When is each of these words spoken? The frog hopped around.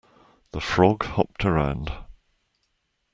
The 0.49 0.59
frog 0.59 1.03
hopped 1.05 1.45
around. 1.45 1.91